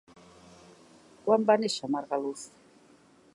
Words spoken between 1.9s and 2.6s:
Margaluz?